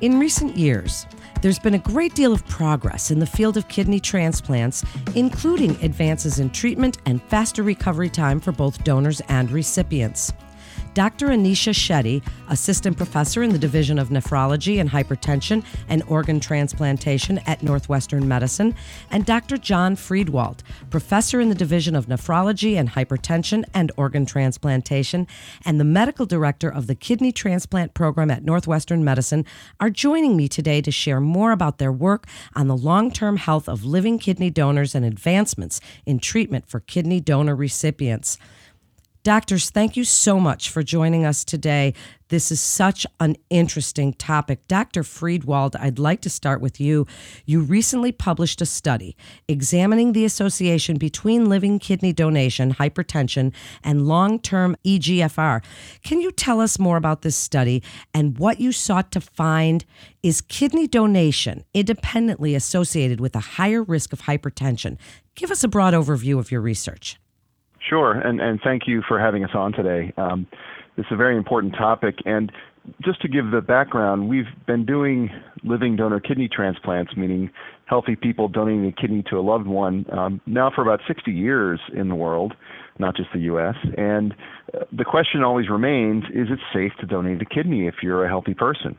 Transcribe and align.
In 0.00 0.18
recent 0.18 0.56
years, 0.56 1.06
there's 1.42 1.58
been 1.58 1.74
a 1.74 1.78
great 1.78 2.14
deal 2.14 2.32
of 2.32 2.46
progress 2.46 3.10
in 3.10 3.18
the 3.18 3.26
field 3.26 3.58
of 3.58 3.68
kidney 3.68 4.00
transplants, 4.00 4.82
including 5.14 5.72
advances 5.84 6.38
in 6.38 6.48
treatment 6.48 6.96
and 7.04 7.22
faster 7.24 7.62
recovery 7.62 8.08
time 8.08 8.40
for 8.40 8.50
both 8.50 8.82
donors 8.82 9.20
and 9.28 9.50
recipients. 9.50 10.32
Dr. 10.94 11.28
Aneesha 11.28 11.72
Shetty, 11.72 12.20
assistant 12.48 12.96
professor 12.96 13.44
in 13.44 13.50
the 13.50 13.58
Division 13.58 13.96
of 13.96 14.08
Nephrology 14.08 14.80
and 14.80 14.90
Hypertension 14.90 15.64
and 15.88 16.02
Organ 16.08 16.40
Transplantation 16.40 17.38
at 17.46 17.62
Northwestern 17.62 18.26
Medicine, 18.26 18.74
and 19.10 19.24
Dr. 19.24 19.56
John 19.56 19.94
Friedewald, 19.94 20.64
professor 20.90 21.40
in 21.40 21.48
the 21.48 21.54
Division 21.54 21.94
of 21.94 22.06
Nephrology 22.06 22.74
and 22.74 22.90
Hypertension 22.90 23.64
and 23.72 23.92
Organ 23.96 24.26
Transplantation, 24.26 25.28
and 25.64 25.78
the 25.78 25.84
medical 25.84 26.26
director 26.26 26.68
of 26.68 26.88
the 26.88 26.96
Kidney 26.96 27.30
Transplant 27.30 27.94
Program 27.94 28.30
at 28.30 28.44
Northwestern 28.44 29.04
Medicine, 29.04 29.44
are 29.78 29.90
joining 29.90 30.36
me 30.36 30.48
today 30.48 30.80
to 30.80 30.90
share 30.90 31.20
more 31.20 31.52
about 31.52 31.78
their 31.78 31.92
work 31.92 32.26
on 32.56 32.66
the 32.66 32.76
long 32.76 33.12
term 33.12 33.36
health 33.36 33.68
of 33.68 33.84
living 33.84 34.18
kidney 34.18 34.50
donors 34.50 34.96
and 34.96 35.04
advancements 35.04 35.80
in 36.04 36.18
treatment 36.18 36.68
for 36.68 36.80
kidney 36.80 37.20
donor 37.20 37.54
recipients. 37.54 38.36
Doctors, 39.22 39.68
thank 39.68 39.98
you 39.98 40.04
so 40.04 40.40
much 40.40 40.70
for 40.70 40.82
joining 40.82 41.26
us 41.26 41.44
today. 41.44 41.92
This 42.28 42.50
is 42.50 42.58
such 42.58 43.06
an 43.18 43.36
interesting 43.50 44.14
topic. 44.14 44.66
Dr. 44.66 45.02
Friedewald, 45.02 45.76
I'd 45.78 45.98
like 45.98 46.22
to 46.22 46.30
start 46.30 46.62
with 46.62 46.80
you. 46.80 47.06
You 47.44 47.60
recently 47.60 48.12
published 48.12 48.62
a 48.62 48.66
study 48.66 49.18
examining 49.46 50.14
the 50.14 50.24
association 50.24 50.96
between 50.96 51.50
living 51.50 51.78
kidney 51.78 52.14
donation, 52.14 52.72
hypertension, 52.72 53.52
and 53.84 54.08
long 54.08 54.38
term 54.38 54.74
EGFR. 54.86 55.62
Can 56.02 56.22
you 56.22 56.32
tell 56.32 56.58
us 56.58 56.78
more 56.78 56.96
about 56.96 57.20
this 57.20 57.36
study 57.36 57.82
and 58.14 58.38
what 58.38 58.58
you 58.58 58.72
sought 58.72 59.12
to 59.12 59.20
find? 59.20 59.84
Is 60.22 60.40
kidney 60.40 60.86
donation 60.86 61.64
independently 61.74 62.54
associated 62.54 63.20
with 63.20 63.36
a 63.36 63.40
higher 63.40 63.82
risk 63.82 64.14
of 64.14 64.22
hypertension? 64.22 64.96
Give 65.34 65.50
us 65.50 65.62
a 65.62 65.68
broad 65.68 65.92
overview 65.92 66.38
of 66.38 66.50
your 66.50 66.62
research. 66.62 67.19
Sure, 67.90 68.12
and, 68.12 68.40
and 68.40 68.60
thank 68.62 68.82
you 68.86 69.02
for 69.06 69.18
having 69.18 69.44
us 69.44 69.50
on 69.52 69.72
today. 69.72 70.12
Um, 70.16 70.46
it's 70.96 71.08
a 71.10 71.16
very 71.16 71.36
important 71.36 71.74
topic, 71.74 72.14
and 72.24 72.52
just 73.04 73.20
to 73.22 73.28
give 73.28 73.50
the 73.50 73.60
background, 73.60 74.28
we've 74.28 74.46
been 74.64 74.86
doing 74.86 75.28
living 75.64 75.96
donor 75.96 76.20
kidney 76.20 76.48
transplants, 76.48 77.16
meaning 77.16 77.50
healthy 77.86 78.14
people 78.14 78.46
donating 78.46 78.86
a 78.86 78.92
kidney 78.92 79.24
to 79.28 79.36
a 79.36 79.40
loved 79.40 79.66
one, 79.66 80.06
um, 80.16 80.40
now 80.46 80.70
for 80.72 80.82
about 80.82 81.00
60 81.08 81.32
years 81.32 81.80
in 81.92 82.08
the 82.08 82.14
world, 82.14 82.54
not 83.00 83.16
just 83.16 83.30
the 83.34 83.40
U.S. 83.40 83.74
And 83.98 84.34
uh, 84.72 84.84
the 84.96 85.04
question 85.04 85.42
always 85.42 85.68
remains: 85.68 86.24
Is 86.32 86.46
it 86.48 86.60
safe 86.72 86.92
to 87.00 87.06
donate 87.06 87.42
a 87.42 87.44
kidney 87.44 87.88
if 87.88 87.96
you're 88.04 88.24
a 88.24 88.28
healthy 88.28 88.54
person? 88.54 88.96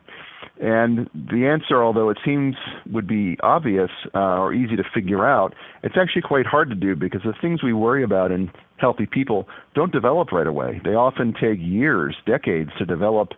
And 0.62 1.10
the 1.12 1.48
answer, 1.48 1.82
although 1.82 2.08
it 2.08 2.18
seems 2.24 2.54
would 2.86 3.08
be 3.08 3.36
obvious 3.42 3.90
uh, 4.14 4.38
or 4.38 4.54
easy 4.54 4.76
to 4.76 4.84
figure 4.94 5.26
out, 5.26 5.54
it's 5.82 5.96
actually 6.00 6.22
quite 6.22 6.46
hard 6.46 6.68
to 6.68 6.76
do 6.76 6.94
because 6.94 7.22
the 7.24 7.34
things 7.42 7.64
we 7.64 7.72
worry 7.72 8.04
about 8.04 8.30
in 8.30 8.48
healthy 8.76 9.06
people 9.06 9.48
don't 9.74 9.90
develop 9.90 10.30
right 10.30 10.46
away. 10.46 10.80
They 10.84 10.94
often 10.94 11.34
take 11.34 11.58
years, 11.58 12.14
decades 12.26 12.70
to 12.78 12.84
develop 12.84 13.30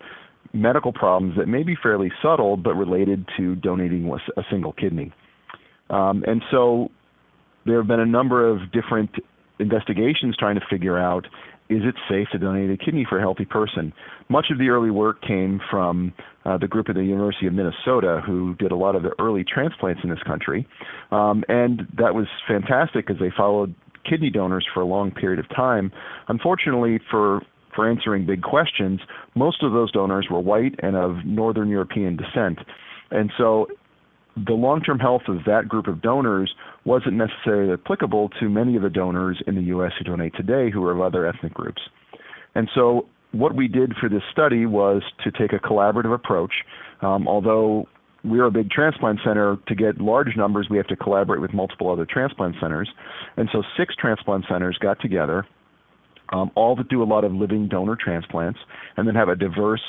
medical 0.52 0.92
problems 0.92 1.38
that 1.38 1.48
may 1.48 1.62
be 1.62 1.74
fairly 1.82 2.12
subtle 2.22 2.58
but 2.58 2.74
related 2.74 3.26
to 3.38 3.54
donating 3.56 4.14
a 4.36 4.42
single 4.50 4.74
kidney. 4.74 5.10
Um, 5.88 6.24
and 6.26 6.42
so 6.50 6.90
there 7.64 7.78
have 7.78 7.86
been 7.86 8.00
a 8.00 8.06
number 8.06 8.46
of 8.46 8.70
different 8.70 9.10
investigations 9.58 10.36
trying 10.38 10.56
to 10.56 10.66
figure 10.68 10.98
out 10.98 11.26
is 11.68 11.82
it 11.84 11.94
safe 12.08 12.28
to 12.32 12.38
donate 12.38 12.70
a 12.70 12.76
kidney 12.76 13.06
for 13.08 13.18
a 13.18 13.20
healthy 13.20 13.44
person? 13.44 13.92
Much 14.28 14.46
of 14.50 14.58
the 14.58 14.68
early 14.68 14.90
work 14.90 15.22
came 15.22 15.60
from 15.70 16.12
uh, 16.44 16.58
the 16.58 16.68
group 16.68 16.88
at 16.88 16.94
the 16.94 17.04
University 17.04 17.46
of 17.46 17.54
Minnesota 17.54 18.20
who 18.24 18.54
did 18.56 18.70
a 18.70 18.76
lot 18.76 18.94
of 18.94 19.02
the 19.02 19.12
early 19.18 19.44
transplants 19.44 20.00
in 20.04 20.10
this 20.10 20.22
country. 20.26 20.66
Um, 21.10 21.42
and 21.48 21.88
that 21.96 22.14
was 22.14 22.26
fantastic 22.46 23.06
because 23.06 23.20
they 23.20 23.32
followed 23.34 23.74
kidney 24.08 24.30
donors 24.30 24.66
for 24.74 24.80
a 24.80 24.86
long 24.86 25.10
period 25.10 25.38
of 25.38 25.48
time. 25.54 25.90
Unfortunately, 26.28 27.00
for 27.10 27.40
for 27.74 27.90
answering 27.90 28.24
big 28.24 28.42
questions, 28.42 29.00
most 29.34 29.62
of 29.64 29.72
those 29.72 29.90
donors 29.90 30.28
were 30.30 30.38
white 30.38 30.76
and 30.80 30.94
of 30.94 31.24
Northern 31.24 31.68
European 31.68 32.16
descent. 32.16 32.60
And 33.10 33.32
so 33.36 33.66
the 34.36 34.52
long-term 34.52 34.98
health 34.98 35.22
of 35.28 35.38
that 35.46 35.68
group 35.68 35.86
of 35.86 36.02
donors 36.02 36.54
wasn't 36.84 37.14
necessarily 37.14 37.72
applicable 37.72 38.30
to 38.40 38.48
many 38.48 38.76
of 38.76 38.82
the 38.82 38.90
donors 38.90 39.40
in 39.46 39.54
the 39.54 39.62
U.S. 39.62 39.92
who 39.98 40.04
donate 40.04 40.34
today 40.34 40.70
who 40.70 40.82
are 40.84 40.92
of 40.92 41.00
other 41.00 41.26
ethnic 41.26 41.54
groups. 41.54 41.82
And 42.54 42.68
so 42.74 43.06
what 43.32 43.54
we 43.54 43.68
did 43.68 43.94
for 44.00 44.08
this 44.08 44.22
study 44.30 44.66
was 44.66 45.02
to 45.22 45.30
take 45.30 45.52
a 45.52 45.58
collaborative 45.58 46.14
approach. 46.14 46.52
Um, 47.00 47.28
although 47.28 47.86
we're 48.24 48.46
a 48.46 48.50
big 48.50 48.70
transplant 48.70 49.20
center, 49.24 49.58
to 49.68 49.74
get 49.74 50.00
large 50.00 50.36
numbers, 50.36 50.68
we 50.70 50.76
have 50.78 50.86
to 50.86 50.96
collaborate 50.96 51.40
with 51.40 51.52
multiple 51.52 51.90
other 51.90 52.06
transplant 52.06 52.56
centers. 52.60 52.88
And 53.36 53.48
so 53.52 53.62
six 53.76 53.94
transplant 53.96 54.46
centers 54.48 54.78
got 54.80 55.00
together, 55.00 55.46
um, 56.32 56.50
all 56.54 56.74
that 56.76 56.88
do 56.88 57.02
a 57.02 57.04
lot 57.04 57.24
of 57.24 57.32
living 57.32 57.68
donor 57.68 57.96
transplants, 58.02 58.58
and 58.96 59.06
then 59.06 59.14
have 59.14 59.28
a 59.28 59.36
diverse 59.36 59.82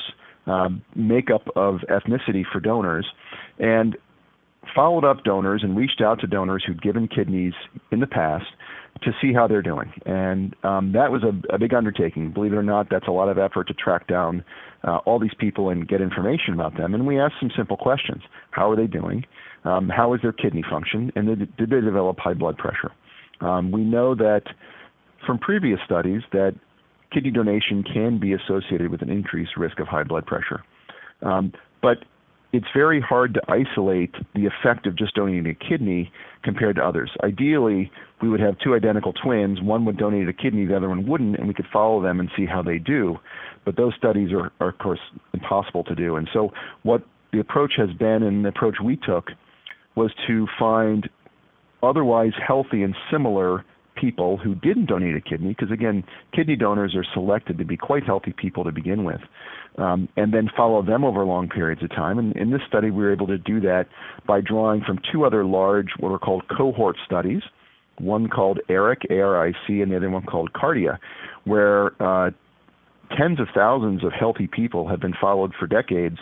um, 0.46 0.82
makeup 0.94 1.48
of 1.56 1.80
ethnicity 1.90 2.44
for 2.52 2.60
donors. 2.60 3.06
And 3.58 3.96
followed 4.74 5.04
up 5.04 5.24
donors 5.24 5.62
and 5.62 5.76
reached 5.76 6.00
out 6.00 6.20
to 6.20 6.26
donors 6.26 6.64
who'd 6.66 6.82
given 6.82 7.08
kidneys 7.08 7.54
in 7.90 8.00
the 8.00 8.06
past 8.06 8.46
to 9.02 9.12
see 9.20 9.32
how 9.32 9.46
they're 9.46 9.62
doing. 9.62 9.92
And 10.06 10.54
um, 10.64 10.92
that 10.92 11.10
was 11.10 11.22
a, 11.22 11.54
a, 11.54 11.58
big 11.58 11.74
undertaking. 11.74 12.32
Believe 12.32 12.52
it 12.52 12.56
or 12.56 12.62
not, 12.62 12.88
that's 12.90 13.06
a 13.06 13.10
lot 13.10 13.28
of 13.28 13.38
effort 13.38 13.68
to 13.68 13.74
track 13.74 14.06
down 14.06 14.42
uh, 14.84 14.98
all 15.04 15.18
these 15.18 15.34
people 15.38 15.68
and 15.68 15.86
get 15.86 16.00
information 16.00 16.54
about 16.54 16.76
them. 16.76 16.94
And 16.94 17.06
we 17.06 17.20
asked 17.20 17.34
some 17.40 17.50
simple 17.56 17.76
questions 17.76 18.22
How 18.52 18.70
are 18.70 18.76
they 18.76 18.86
doing? 18.86 19.24
Um, 19.64 19.88
how 19.88 20.14
is 20.14 20.22
their 20.22 20.32
kidney 20.32 20.64
function? 20.68 21.12
And 21.14 21.26
did, 21.26 21.56
did 21.56 21.70
they 21.70 21.80
develop 21.80 22.18
high 22.18 22.34
blood 22.34 22.56
pressure? 22.56 22.92
Um, 23.40 23.70
we 23.70 23.82
know 23.82 24.14
that 24.14 24.42
from 25.26 25.38
previous 25.38 25.80
studies 25.84 26.22
that 26.32 26.54
kidney 27.12 27.30
donation 27.30 27.82
can 27.82 28.18
be 28.18 28.32
associated 28.32 28.90
with 28.90 29.02
an 29.02 29.10
increased 29.10 29.56
risk 29.56 29.78
of 29.78 29.88
high 29.88 30.04
blood 30.04 30.24
pressure. 30.24 30.62
Um, 31.22 31.52
but 31.82 31.98
it's 32.56 32.66
very 32.74 33.02
hard 33.02 33.34
to 33.34 33.42
isolate 33.48 34.14
the 34.34 34.46
effect 34.46 34.86
of 34.86 34.96
just 34.96 35.14
donating 35.14 35.46
a 35.46 35.54
kidney 35.54 36.10
compared 36.42 36.76
to 36.76 36.82
others. 36.82 37.10
Ideally, 37.22 37.90
we 38.22 38.30
would 38.30 38.40
have 38.40 38.58
two 38.58 38.74
identical 38.74 39.12
twins. 39.12 39.60
One 39.60 39.84
would 39.84 39.98
donate 39.98 40.26
a 40.26 40.32
kidney, 40.32 40.64
the 40.64 40.74
other 40.74 40.88
one 40.88 41.06
wouldn't, 41.06 41.36
and 41.36 41.46
we 41.46 41.52
could 41.52 41.66
follow 41.70 42.00
them 42.00 42.18
and 42.18 42.30
see 42.34 42.46
how 42.46 42.62
they 42.62 42.78
do. 42.78 43.18
But 43.66 43.76
those 43.76 43.92
studies 43.98 44.30
are, 44.32 44.50
are 44.58 44.70
of 44.70 44.78
course, 44.78 45.00
impossible 45.34 45.84
to 45.84 45.94
do. 45.94 46.16
And 46.16 46.30
so, 46.32 46.50
what 46.82 47.02
the 47.30 47.40
approach 47.40 47.72
has 47.76 47.90
been, 47.98 48.22
and 48.22 48.42
the 48.42 48.48
approach 48.48 48.76
we 48.82 48.96
took, 48.96 49.26
was 49.94 50.12
to 50.26 50.46
find 50.58 51.10
otherwise 51.82 52.32
healthy 52.46 52.82
and 52.82 52.96
similar 53.12 53.66
people 53.96 54.38
who 54.38 54.54
didn't 54.54 54.86
donate 54.86 55.16
a 55.16 55.20
kidney, 55.20 55.48
because 55.48 55.70
again, 55.70 56.04
kidney 56.34 56.56
donors 56.56 56.94
are 56.94 57.04
selected 57.12 57.58
to 57.58 57.64
be 57.64 57.76
quite 57.76 58.04
healthy 58.04 58.32
people 58.36 58.64
to 58.64 58.72
begin 58.72 59.04
with, 59.04 59.20
um, 59.78 60.08
and 60.16 60.32
then 60.32 60.48
follow 60.56 60.82
them 60.82 61.04
over 61.04 61.24
long 61.24 61.48
periods 61.48 61.82
of 61.82 61.90
time. 61.90 62.18
And 62.18 62.34
in 62.36 62.50
this 62.50 62.62
study, 62.66 62.90
we 62.90 63.04
were 63.04 63.12
able 63.12 63.26
to 63.28 63.38
do 63.38 63.60
that 63.60 63.86
by 64.26 64.40
drawing 64.40 64.82
from 64.82 64.98
two 65.12 65.24
other 65.24 65.44
large, 65.44 65.88
what 65.98 66.10
are 66.10 66.18
called 66.18 66.44
cohort 66.56 66.96
studies, 67.04 67.42
one 67.98 68.28
called 68.28 68.60
ARIC, 68.68 69.02
A-R-I-C, 69.10 69.80
and 69.80 69.90
the 69.90 69.96
other 69.96 70.10
one 70.10 70.24
called 70.24 70.52
CARDIA, 70.52 70.98
where 71.44 71.90
uh, 72.02 72.30
tens 73.16 73.40
of 73.40 73.48
thousands 73.54 74.04
of 74.04 74.12
healthy 74.12 74.46
people 74.46 74.88
have 74.88 75.00
been 75.00 75.14
followed 75.20 75.52
for 75.58 75.66
decades 75.66 76.18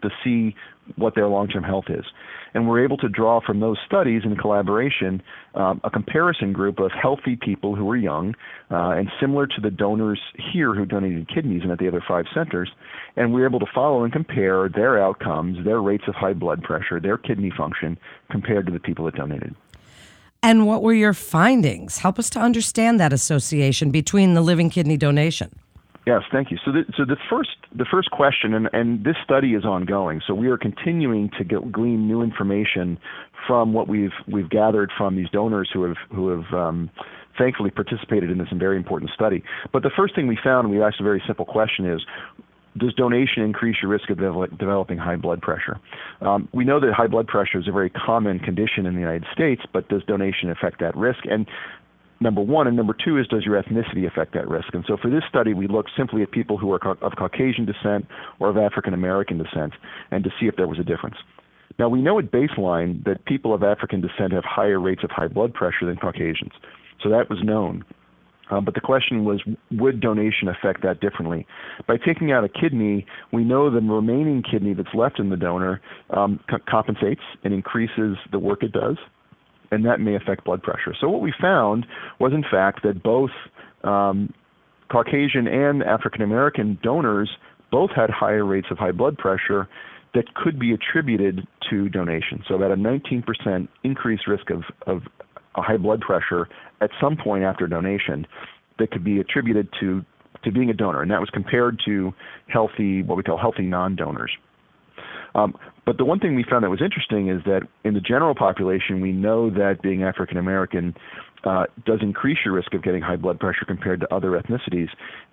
to 0.00 0.10
see 0.24 0.54
what 0.96 1.14
their 1.14 1.28
long-term 1.28 1.62
health 1.62 1.86
is. 1.88 2.04
And 2.54 2.68
we're 2.68 2.84
able 2.84 2.96
to 2.98 3.08
draw 3.08 3.40
from 3.40 3.60
those 3.60 3.78
studies 3.86 4.22
in 4.24 4.36
collaboration 4.36 5.22
um, 5.54 5.80
a 5.84 5.90
comparison 5.90 6.52
group 6.52 6.80
of 6.80 6.90
healthy 6.90 7.36
people 7.36 7.74
who 7.74 7.88
are 7.90 7.96
young 7.96 8.34
uh, 8.70 8.90
and 8.90 9.10
similar 9.20 9.46
to 9.46 9.60
the 9.60 9.70
donors 9.70 10.20
here 10.52 10.74
who 10.74 10.84
donated 10.84 11.28
kidneys 11.28 11.62
and 11.62 11.70
at 11.70 11.78
the 11.78 11.88
other 11.88 12.02
five 12.06 12.26
centers. 12.34 12.70
And 13.16 13.32
we're 13.32 13.46
able 13.46 13.60
to 13.60 13.66
follow 13.74 14.04
and 14.04 14.12
compare 14.12 14.68
their 14.68 15.02
outcomes, 15.02 15.64
their 15.64 15.80
rates 15.80 16.04
of 16.08 16.14
high 16.14 16.34
blood 16.34 16.62
pressure, 16.62 17.00
their 17.00 17.16
kidney 17.16 17.52
function 17.56 17.98
compared 18.30 18.66
to 18.66 18.72
the 18.72 18.80
people 18.80 19.04
that 19.06 19.14
donated. 19.14 19.54
And 20.42 20.66
what 20.66 20.82
were 20.82 20.92
your 20.92 21.14
findings? 21.14 21.98
Help 21.98 22.18
us 22.18 22.28
to 22.30 22.40
understand 22.40 22.98
that 22.98 23.12
association 23.12 23.90
between 23.92 24.34
the 24.34 24.40
living 24.40 24.70
kidney 24.70 24.96
donation. 24.96 25.56
Yes, 26.06 26.22
thank 26.32 26.50
you. 26.50 26.58
So, 26.64 26.72
the, 26.72 26.82
so 26.96 27.04
the 27.04 27.16
first 27.30 27.50
the 27.74 27.86
first 27.88 28.10
question, 28.10 28.54
and, 28.54 28.68
and 28.72 29.04
this 29.04 29.14
study 29.24 29.54
is 29.54 29.64
ongoing. 29.64 30.20
So 30.26 30.34
we 30.34 30.48
are 30.48 30.58
continuing 30.58 31.30
to 31.38 31.44
get, 31.44 31.70
glean 31.70 32.08
new 32.08 32.22
information 32.22 32.98
from 33.46 33.72
what 33.72 33.86
we've 33.86 34.10
we've 34.26 34.50
gathered 34.50 34.90
from 34.96 35.16
these 35.16 35.30
donors 35.30 35.70
who 35.72 35.84
have 35.84 35.96
who 36.10 36.28
have 36.28 36.52
um, 36.52 36.90
thankfully 37.38 37.70
participated 37.70 38.30
in 38.30 38.38
this 38.38 38.48
very 38.52 38.76
important 38.76 39.12
study. 39.14 39.44
But 39.72 39.84
the 39.84 39.90
first 39.96 40.14
thing 40.16 40.26
we 40.26 40.38
found, 40.42 40.66
and 40.66 40.74
we 40.74 40.82
asked 40.82 41.00
a 41.00 41.04
very 41.04 41.22
simple 41.24 41.44
question, 41.44 41.90
is 41.90 42.04
does 42.76 42.94
donation 42.94 43.42
increase 43.42 43.76
your 43.82 43.90
risk 43.90 44.08
of 44.10 44.18
developing 44.18 44.98
high 44.98 45.16
blood 45.16 45.42
pressure? 45.42 45.78
Um, 46.20 46.48
we 46.52 46.64
know 46.64 46.80
that 46.80 46.92
high 46.94 47.06
blood 47.06 47.26
pressure 47.26 47.58
is 47.58 47.68
a 47.68 47.72
very 47.72 47.90
common 47.90 48.38
condition 48.38 48.86
in 48.86 48.94
the 48.94 49.00
United 49.00 49.26
States, 49.32 49.62
but 49.72 49.88
does 49.88 50.02
donation 50.04 50.50
affect 50.50 50.80
that 50.80 50.96
risk? 50.96 51.20
And 51.30 51.46
number 52.22 52.40
one. 52.40 52.66
And 52.66 52.76
number 52.76 52.94
two 52.94 53.18
is 53.18 53.26
does 53.26 53.44
your 53.44 53.60
ethnicity 53.60 54.06
affect 54.06 54.34
that 54.34 54.48
risk? 54.48 54.74
And 54.74 54.84
so 54.86 54.96
for 54.96 55.10
this 55.10 55.22
study, 55.28 55.54
we 55.54 55.66
looked 55.66 55.90
simply 55.96 56.22
at 56.22 56.30
people 56.30 56.56
who 56.58 56.72
are 56.72 56.80
of 57.02 57.12
Caucasian 57.18 57.66
descent 57.66 58.06
or 58.38 58.48
of 58.48 58.56
African 58.56 58.94
American 58.94 59.38
descent 59.38 59.74
and 60.10 60.24
to 60.24 60.30
see 60.40 60.46
if 60.46 60.56
there 60.56 60.68
was 60.68 60.78
a 60.78 60.84
difference. 60.84 61.16
Now, 61.78 61.88
we 61.88 62.02
know 62.02 62.18
at 62.18 62.30
baseline 62.30 63.04
that 63.04 63.24
people 63.24 63.54
of 63.54 63.62
African 63.62 64.00
descent 64.00 64.32
have 64.32 64.44
higher 64.44 64.78
rates 64.78 65.02
of 65.02 65.10
high 65.10 65.28
blood 65.28 65.54
pressure 65.54 65.86
than 65.86 65.96
Caucasians. 65.96 66.52
So 67.02 67.08
that 67.08 67.30
was 67.30 67.38
known. 67.42 67.84
Um, 68.50 68.64
but 68.64 68.74
the 68.74 68.80
question 68.80 69.24
was, 69.24 69.40
would 69.70 70.00
donation 70.00 70.48
affect 70.48 70.82
that 70.82 71.00
differently? 71.00 71.46
By 71.86 71.96
taking 71.96 72.32
out 72.32 72.44
a 72.44 72.48
kidney, 72.48 73.06
we 73.32 73.44
know 73.44 73.70
the 73.70 73.80
remaining 73.80 74.42
kidney 74.42 74.74
that's 74.74 74.94
left 74.94 75.18
in 75.18 75.30
the 75.30 75.36
donor 75.36 75.80
um, 76.10 76.38
c- 76.50 76.58
compensates 76.68 77.22
and 77.44 77.54
increases 77.54 78.18
the 78.30 78.38
work 78.38 78.62
it 78.62 78.72
does, 78.72 78.98
and 79.72 79.86
that 79.86 80.00
may 80.00 80.14
affect 80.14 80.44
blood 80.44 80.62
pressure. 80.62 80.94
So 81.00 81.08
what 81.08 81.22
we 81.22 81.32
found 81.40 81.86
was, 82.20 82.32
in 82.32 82.44
fact, 82.48 82.82
that 82.84 83.02
both 83.02 83.30
um, 83.82 84.32
Caucasian 84.90 85.48
and 85.48 85.82
African 85.82 86.20
American 86.22 86.78
donors 86.82 87.30
both 87.72 87.90
had 87.90 88.10
higher 88.10 88.44
rates 88.44 88.68
of 88.70 88.78
high 88.78 88.92
blood 88.92 89.16
pressure 89.16 89.66
that 90.14 90.34
could 90.34 90.58
be 90.58 90.72
attributed 90.72 91.48
to 91.70 91.88
donation. 91.88 92.44
So 92.46 92.54
about 92.54 92.70
a 92.70 92.76
19% 92.76 93.66
increased 93.82 94.28
risk 94.28 94.50
of, 94.50 94.62
of 94.86 95.02
high 95.54 95.78
blood 95.78 96.02
pressure 96.02 96.48
at 96.82 96.90
some 97.00 97.16
point 97.16 97.44
after 97.44 97.66
donation 97.66 98.26
that 98.78 98.90
could 98.90 99.02
be 99.02 99.20
attributed 99.20 99.68
to, 99.80 100.04
to 100.44 100.52
being 100.52 100.68
a 100.68 100.74
donor. 100.74 101.00
And 101.00 101.10
that 101.10 101.20
was 101.20 101.30
compared 101.30 101.80
to 101.86 102.12
healthy, 102.48 103.02
what 103.02 103.16
we 103.16 103.22
call 103.22 103.38
healthy 103.38 103.62
non-donors. 103.62 104.32
Um, 105.34 105.54
but 105.84 105.98
the 105.98 106.04
one 106.04 106.20
thing 106.20 106.36
we 106.36 106.44
found 106.48 106.62
that 106.64 106.70
was 106.70 106.82
interesting 106.82 107.28
is 107.28 107.42
that 107.44 107.62
in 107.84 107.94
the 107.94 108.00
general 108.00 108.34
population, 108.34 109.00
we 109.00 109.12
know 109.12 109.50
that 109.50 109.82
being 109.82 110.04
African 110.04 110.38
American 110.38 110.94
uh, 111.44 111.64
does 111.84 111.98
increase 112.02 112.38
your 112.44 112.54
risk 112.54 112.72
of 112.72 112.84
getting 112.84 113.02
high 113.02 113.16
blood 113.16 113.40
pressure 113.40 113.64
compared 113.66 114.00
to 114.00 114.14
other 114.14 114.30
ethnicities. 114.30 114.88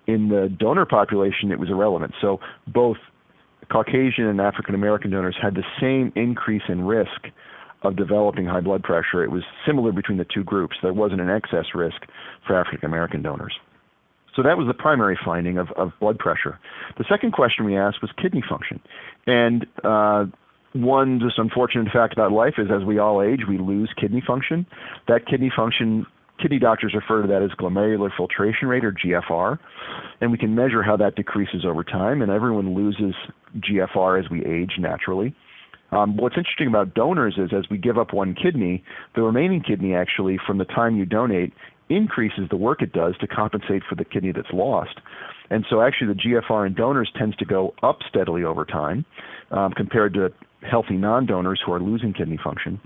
In 0.06 0.28
the 0.28 0.48
donor 0.58 0.86
population, 0.86 1.52
it 1.52 1.58
was 1.60 1.68
irrelevant. 1.70 2.14
So 2.20 2.40
both 2.66 2.96
Caucasian 3.70 4.26
and 4.26 4.40
African 4.40 4.74
American 4.74 5.12
donors 5.12 5.36
had 5.40 5.54
the 5.54 5.62
same 5.80 6.12
increase 6.16 6.62
in 6.68 6.84
risk 6.84 7.28
of 7.82 7.96
developing 7.96 8.44
high 8.44 8.60
blood 8.60 8.82
pressure. 8.82 9.22
It 9.22 9.30
was 9.30 9.42
similar 9.64 9.92
between 9.92 10.18
the 10.18 10.26
two 10.34 10.42
groups. 10.42 10.76
There 10.82 10.92
wasn't 10.92 11.20
an 11.20 11.30
excess 11.30 11.66
risk 11.74 12.02
for 12.46 12.58
African 12.58 12.86
American 12.86 13.22
donors. 13.22 13.54
So 14.36 14.42
that 14.42 14.56
was 14.56 14.66
the 14.66 14.74
primary 14.74 15.18
finding 15.24 15.58
of, 15.58 15.68
of 15.76 15.92
blood 16.00 16.18
pressure. 16.18 16.58
The 16.98 17.04
second 17.08 17.32
question 17.32 17.64
we 17.64 17.76
asked 17.76 17.98
was 18.00 18.10
kidney 18.20 18.42
function. 18.48 18.80
And 19.26 19.66
uh, 19.82 20.26
one 20.72 21.20
just 21.20 21.38
unfortunate 21.38 21.92
fact 21.92 22.12
about 22.12 22.32
life 22.32 22.54
is 22.58 22.68
as 22.70 22.84
we 22.84 22.98
all 22.98 23.22
age, 23.22 23.40
we 23.48 23.58
lose 23.58 23.92
kidney 24.00 24.22
function. 24.26 24.66
That 25.08 25.26
kidney 25.26 25.50
function 25.54 26.06
kidney 26.40 26.58
doctors 26.58 26.94
refer 26.94 27.22
to 27.22 27.28
that 27.28 27.42
as 27.42 27.50
glomerular 27.50 28.10
filtration 28.16 28.68
rate 28.68 28.84
or 28.84 28.92
GFR, 28.92 29.58
and 30.20 30.30
we 30.30 30.38
can 30.38 30.54
measure 30.54 30.82
how 30.82 30.96
that 30.96 31.14
decreases 31.14 31.64
over 31.66 31.84
time. 31.84 32.22
And 32.22 32.30
everyone 32.30 32.74
loses 32.74 33.14
GFR 33.58 34.22
as 34.22 34.30
we 34.30 34.44
age 34.44 34.72
naturally. 34.78 35.34
Um, 35.92 36.16
what's 36.16 36.36
interesting 36.36 36.68
about 36.68 36.94
donors 36.94 37.34
is 37.36 37.50
as 37.52 37.68
we 37.70 37.76
give 37.76 37.98
up 37.98 38.12
one 38.12 38.34
kidney, 38.34 38.84
the 39.16 39.22
remaining 39.22 39.60
kidney 39.60 39.94
actually, 39.94 40.38
from 40.46 40.58
the 40.58 40.64
time 40.64 40.96
you 40.96 41.04
donate, 41.04 41.52
increases 41.88 42.48
the 42.48 42.56
work 42.56 42.80
it 42.80 42.92
does 42.92 43.16
to 43.18 43.26
compensate 43.26 43.82
for 43.88 43.96
the 43.96 44.04
kidney 44.04 44.32
that's 44.32 44.52
lost. 44.52 45.00
And 45.50 45.66
so 45.68 45.82
actually 45.82 46.14
the 46.14 46.20
GFR 46.20 46.68
in 46.68 46.74
donors 46.74 47.10
tends 47.18 47.36
to 47.38 47.44
go 47.44 47.74
up 47.82 47.98
steadily 48.08 48.44
over 48.44 48.64
time 48.64 49.04
um, 49.50 49.72
compared 49.72 50.14
to 50.14 50.32
healthy 50.68 50.96
non-donors 50.96 51.60
who 51.64 51.72
are 51.72 51.80
losing 51.80 52.12
kidney 52.12 52.38
function. 52.42 52.80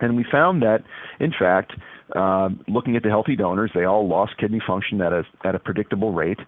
And 0.00 0.16
we 0.16 0.24
found 0.30 0.62
that, 0.62 0.82
in 1.18 1.32
fact, 1.38 1.72
um, 2.16 2.64
looking 2.66 2.96
at 2.96 3.02
the 3.02 3.08
healthy 3.08 3.36
donors, 3.36 3.70
they 3.74 3.84
all 3.84 4.08
lost 4.08 4.36
kidney 4.38 4.60
function 4.66 5.00
at 5.00 5.12
a, 5.12 5.22
at 5.44 5.54
a 5.54 5.58
predictable 5.58 6.12
rate, 6.12 6.38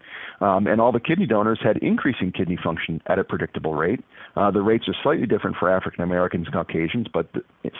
um, 0.40 0.66
and 0.66 0.80
all 0.80 0.90
the 0.90 1.00
kidney 1.00 1.26
donors 1.26 1.60
had 1.62 1.76
increasing 1.78 2.32
kidney 2.32 2.58
function 2.62 3.00
at 3.06 3.18
a 3.18 3.24
predictable 3.24 3.74
rate. 3.74 4.00
Uh, 4.36 4.50
the 4.50 4.62
rates 4.62 4.88
are 4.88 4.94
slightly 5.02 5.26
different 5.26 5.56
for 5.56 5.70
African 5.70 6.02
Americans 6.02 6.46
and 6.46 6.54
Caucasians, 6.54 7.06
but 7.12 7.28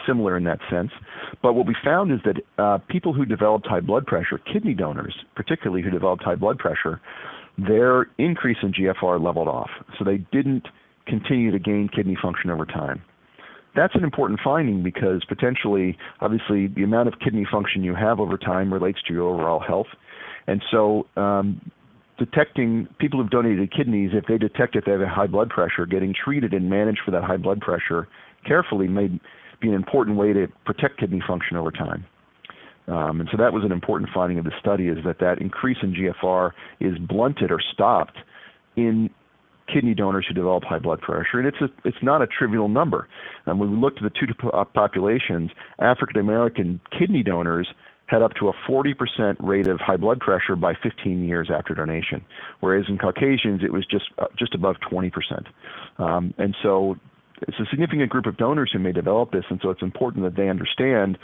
similar 0.06 0.37
in 0.37 0.44
that 0.44 0.58
sense. 0.70 0.91
But 1.43 1.55
what 1.55 1.67
we 1.67 1.75
found 1.82 2.12
is 2.12 2.20
that 2.25 2.62
uh, 2.62 2.79
people 2.88 3.12
who 3.12 3.25
developed 3.25 3.67
high 3.67 3.81
blood 3.81 4.06
pressure, 4.06 4.38
kidney 4.53 4.75
donors 4.75 5.17
particularly 5.35 5.82
who 5.82 5.91
developed 5.91 6.23
high 6.23 6.37
blood 6.37 6.58
pressure, 6.58 7.00
their 7.58 8.06
increase 8.19 8.58
in 8.62 8.73
GFR 8.73 9.23
leveled 9.23 9.49
off. 9.49 9.70
So 9.99 10.05
they 10.05 10.19
didn't 10.32 10.69
continue 11.07 11.51
to 11.51 11.59
gain 11.59 11.89
kidney 11.95 12.17
function 12.21 12.51
over 12.51 12.65
time 12.65 13.03
that's 13.75 13.95
an 13.95 14.05
important 14.05 14.41
finding 14.43 14.83
because 14.83 15.25
potentially, 15.27 15.97
obviously, 16.21 16.67
the 16.67 16.83
amount 16.83 17.09
of 17.09 17.15
kidney 17.21 17.47
function 17.51 17.83
you 17.83 17.95
have 17.95 18.21
over 18.21 18.37
time 18.37 18.73
relates 18.73 18.99
to 19.07 19.15
your 19.15 19.33
overall 19.33 19.61
health. 19.61 19.87
And 20.47 20.63
so, 20.71 21.07
um, 21.17 21.71
detecting 22.19 22.87
people 22.99 23.21
who've 23.21 23.31
donated 23.31 23.73
kidneys, 23.75 24.11
if 24.13 24.27
they 24.27 24.37
detect 24.37 24.77
if 24.77 24.85
they 24.85 24.93
have 24.93 25.01
a 25.01 25.09
high 25.09 25.27
blood 25.27 25.49
pressure, 25.49 25.87
getting 25.87 26.15
treated 26.15 26.53
and 26.53 26.69
managed 26.69 27.01
for 27.05 27.11
that 27.13 27.25
high 27.25 27.37
blood 27.37 27.61
pressure 27.61 28.09
carefully 28.47 28.89
may 28.89 29.09
be 29.61 29.69
an 29.69 29.75
important 29.75 30.17
way 30.17 30.33
to 30.33 30.49
protect 30.67 30.99
kidney 31.01 31.23
function 31.27 31.57
over 31.57 31.71
time. 31.71 32.05
Um, 32.89 33.21
and 33.21 33.29
so 33.31 33.39
that 33.39 33.53
was 33.53 33.65
an 33.65 33.73
important 33.73 34.11
finding 34.13 34.39
of 34.39 34.45
the 34.45 34.53
study 34.59 34.89
is 34.89 34.99
that 35.05 35.21
that 35.21 35.41
increase 35.41 35.79
in 35.83 35.95
GFR 35.95 36.51
is 36.81 36.99
blunted 36.99 37.51
or 37.51 37.61
stopped 37.73 38.19
in 38.77 39.09
kidney 39.73 39.94
donors 39.94 40.26
who 40.26 40.35
develop 40.35 40.64
high 40.64 40.79
blood 40.79 41.00
pressure, 41.00 41.38
and 41.38 41.47
it's 41.47 41.61
a, 41.61 41.69
it's 41.85 42.03
not 42.03 42.23
a 42.23 42.26
trivial 42.26 42.69
number. 42.69 43.09
And 43.47 43.59
when 43.59 43.70
we 43.70 43.76
looked 43.76 44.03
at 44.03 44.05
the 44.05 44.11
two 44.11 44.26
uh, 44.50 44.64
populations, 44.64 45.50
African 45.79 46.20
American 46.20 46.81
kidney 46.97 47.23
donors 47.23 47.69
had 48.06 48.23
up 48.23 48.32
to 48.35 48.49
a 48.49 48.53
40% 48.69 49.37
rate 49.41 49.67
of 49.67 49.81
high 49.81 49.97
blood 49.97 50.20
pressure 50.20 50.55
by 50.55 50.75
15 50.82 51.25
years 51.25 51.50
after 51.53 51.75
donation, 51.75 52.25
whereas 52.61 52.85
in 52.88 52.99
Caucasians 52.99 53.62
it 53.64 53.73
was 53.73 53.87
just 53.87 54.06
uh, 54.19 54.26
just 54.38 54.55
above 54.55 54.76
20%. 54.91 55.12
Um, 55.99 56.35
and 56.38 56.55
so 56.62 56.97
it's 57.41 57.58
a 57.58 57.67
significant 57.70 58.11
group 58.11 58.26
of 58.26 58.37
donors 58.37 58.70
who 58.73 58.79
may 58.79 58.93
develop 58.93 59.32
this, 59.32 59.44
and 59.50 59.61
so 59.62 59.70
it's 59.70 59.82
important 59.82 60.25
that 60.25 60.37
they 60.37 60.49
understand 60.49 61.19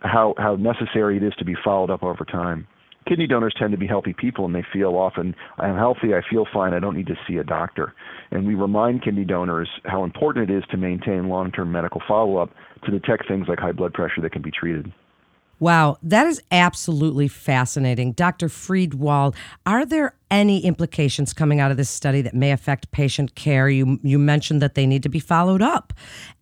how 0.00 0.34
how 0.38 0.56
necessary 0.56 1.16
it 1.16 1.22
is 1.22 1.34
to 1.38 1.44
be 1.44 1.54
followed 1.64 1.90
up 1.90 2.02
over 2.02 2.24
time 2.24 2.66
kidney 3.06 3.26
donors 3.26 3.54
tend 3.58 3.72
to 3.72 3.78
be 3.78 3.86
healthy 3.86 4.14
people 4.16 4.44
and 4.44 4.54
they 4.54 4.64
feel 4.72 4.96
often 4.96 5.34
i'm 5.58 5.76
healthy 5.76 6.14
i 6.14 6.20
feel 6.30 6.46
fine 6.52 6.74
i 6.74 6.78
don't 6.78 6.96
need 6.96 7.06
to 7.06 7.18
see 7.26 7.36
a 7.36 7.44
doctor. 7.44 7.94
And 8.30 8.46
we 8.46 8.54
remind 8.54 9.02
kidney 9.02 9.24
donors 9.24 9.68
how 9.84 10.04
important 10.04 10.50
it 10.50 10.56
is 10.56 10.64
to 10.70 10.76
maintain 10.76 11.28
long-term 11.28 11.70
medical 11.70 12.02
follow-up 12.06 12.50
to 12.84 12.90
detect 12.90 13.28
things 13.28 13.46
like 13.48 13.58
high 13.58 13.72
blood 13.72 13.92
pressure 13.92 14.20
that 14.22 14.32
can 14.32 14.42
be 14.42 14.50
treated 14.50 14.92
Wow, 15.58 15.98
that 16.02 16.26
is 16.26 16.42
absolutely 16.50 17.28
fascinating. 17.28 18.12
Dr. 18.12 18.48
Friedewald, 18.48 19.34
are 19.64 19.86
there 19.86 20.14
any 20.30 20.64
implications 20.64 21.32
coming 21.32 21.60
out 21.60 21.70
of 21.70 21.76
this 21.76 21.90
study 21.90 22.22
that 22.22 22.34
may 22.34 22.50
affect 22.50 22.90
patient 22.90 23.34
care? 23.34 23.68
You, 23.68 24.00
you 24.02 24.18
mentioned 24.18 24.60
that 24.62 24.74
they 24.74 24.86
need 24.86 25.02
to 25.04 25.08
be 25.08 25.20
followed 25.20 25.62
up 25.62 25.92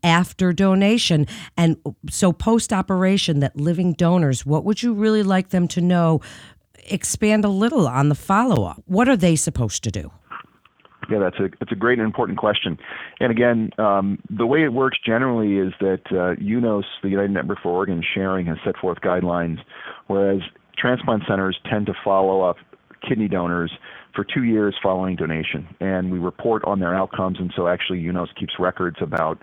after 0.02 0.52
donation. 0.52 1.26
And 1.57 1.76
so, 2.11 2.33
post 2.33 2.73
operation, 2.73 3.40
that 3.40 3.57
living 3.57 3.92
donors, 3.92 4.47
what 4.47 4.64
would 4.64 4.83
you 4.83 4.95
really 4.95 5.23
like 5.23 5.50
them 5.50 5.69
to 5.69 5.81
know? 5.81 6.21
Expand 6.87 7.45
a 7.45 7.49
little 7.49 7.87
on 7.87 8.09
the 8.09 8.14
follow 8.14 8.64
up. 8.64 8.83
What 8.87 9.09
are 9.09 9.16
they 9.16 9.37
supposed 9.37 9.85
to 9.85 9.90
do? 9.90 10.11
Yeah, 11.11 11.18
that's 11.18 11.38
a 11.38 11.44
it's 11.61 11.73
a 11.73 11.76
great 11.76 11.99
and 11.99 12.06
important 12.06 12.38
question. 12.38 12.78
And 13.21 13.30
again, 13.30 13.71
um, 13.78 14.18
the 14.30 14.47
way 14.47 14.62
it 14.62 14.73
works 14.73 14.99
generally 15.04 15.59
is 15.59 15.73
that 15.80 16.02
uh, 16.11 16.40
UNOS, 16.40 16.85
the 17.02 17.09
United 17.09 17.32
Network 17.32 17.59
for 17.62 17.71
Organ 17.71 18.02
Sharing, 18.14 18.47
has 18.47 18.56
set 18.64 18.76
forth 18.76 18.99
guidelines, 19.00 19.59
whereas 20.06 20.40
transplant 20.78 21.25
centers 21.28 21.59
tend 21.68 21.87
to 21.87 21.94
follow 22.04 22.42
up 22.42 22.56
kidney 23.06 23.28
donors 23.28 23.73
for 24.14 24.25
two 24.25 24.44
years 24.44 24.76
following 24.82 25.16
donation, 25.16 25.66
and 25.80 26.12
we 26.12 26.18
report 26.18 26.62
on 26.64 26.80
their 26.80 26.94
outcomes. 26.94 27.38
And 27.40 27.52
so, 27.56 27.66
actually, 27.66 28.00
UNOS 28.02 28.28
keeps 28.38 28.54
records 28.59 28.99
about 29.00 29.38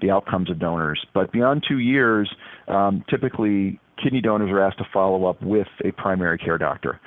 the 0.00 0.10
outcomes 0.10 0.50
of 0.50 0.58
donors. 0.58 1.04
But 1.14 1.30
beyond 1.30 1.64
two 1.68 1.78
years, 1.78 2.34
um, 2.68 3.04
typically 3.08 3.78
kidney 4.02 4.20
donors 4.20 4.50
are 4.50 4.60
asked 4.60 4.78
to 4.78 4.86
follow 4.92 5.26
up 5.26 5.40
with 5.42 5.68
a 5.84 5.92
primary 5.92 6.38
care 6.38 6.58
doctor. 6.58 7.00